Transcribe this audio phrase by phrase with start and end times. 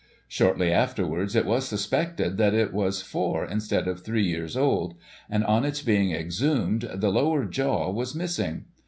[0.27, 4.95] Shortly afterwards, it was suspected that it was four, instead of three years old;
[5.29, 8.65] and, on its being exhumed, the lower jaw was missing.